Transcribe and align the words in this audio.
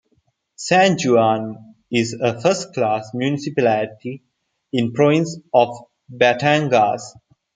San 0.55 0.97
Juan 0.99 1.75
is 1.91 2.13
a 2.19 2.41
first 2.41 2.73
class 2.73 3.11
municipality 3.13 4.23
in 4.73 4.87
the 4.87 4.93
province 4.93 5.37
of 5.53 5.77
Batangas. 6.11 7.03